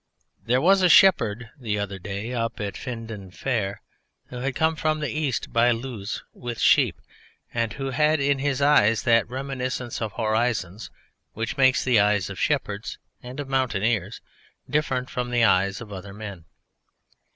[0.43, 3.83] There was a shepherd the other day up at Findon Fair
[4.29, 6.99] who had come from the east by Lewes with sheep,
[7.53, 10.89] and who had in his eyes that reminiscence of horizons
[11.33, 14.21] which makes the eyes of shepherds and of mountaineers
[14.67, 16.45] different from the eyes of other men.